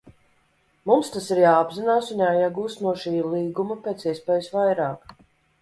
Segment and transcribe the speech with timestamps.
[0.91, 5.19] Mums tas ir jāapzinās un jāiegūst no šī līguma pēc iespējas vairāk.